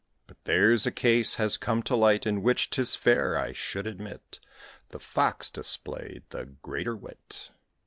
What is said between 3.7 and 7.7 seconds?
admit The Fox displayed the greater wit.